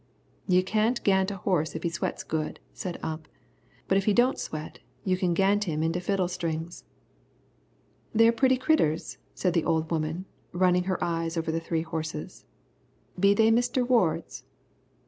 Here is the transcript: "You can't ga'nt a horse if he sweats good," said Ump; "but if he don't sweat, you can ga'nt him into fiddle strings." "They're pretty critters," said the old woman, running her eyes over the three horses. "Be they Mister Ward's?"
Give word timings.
"You 0.47 0.63
can't 0.63 1.03
ga'nt 1.03 1.29
a 1.29 1.37
horse 1.37 1.75
if 1.75 1.83
he 1.83 1.89
sweats 1.89 2.23
good," 2.23 2.59
said 2.73 2.97
Ump; 3.03 3.27
"but 3.87 3.99
if 3.99 4.05
he 4.05 4.13
don't 4.15 4.39
sweat, 4.39 4.79
you 5.05 5.15
can 5.15 5.35
ga'nt 5.35 5.65
him 5.65 5.83
into 5.83 6.01
fiddle 6.01 6.27
strings." 6.27 6.85
"They're 8.11 8.31
pretty 8.31 8.57
critters," 8.57 9.19
said 9.35 9.53
the 9.53 9.63
old 9.63 9.91
woman, 9.91 10.25
running 10.53 10.85
her 10.85 10.97
eyes 11.03 11.37
over 11.37 11.51
the 11.51 11.59
three 11.59 11.83
horses. 11.83 12.45
"Be 13.19 13.35
they 13.35 13.51
Mister 13.51 13.85
Ward's?" 13.85 14.43